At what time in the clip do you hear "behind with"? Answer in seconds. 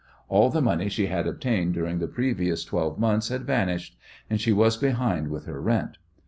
4.75-5.45